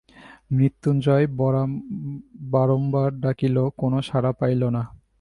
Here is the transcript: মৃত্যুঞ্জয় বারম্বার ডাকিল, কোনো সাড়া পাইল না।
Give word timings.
মৃত্যুঞ্জয় 0.51 1.25
বারম্বার 2.53 3.09
ডাকিল, 3.23 3.55
কোনো 3.77 3.97
সাড়া 4.09 4.31
পাইল 4.39 4.61
না। 4.75 4.83